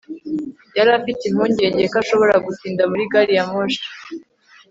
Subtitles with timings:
[0.77, 3.83] yari afite impungenge ko ashobora gutinda muri gari ya moshi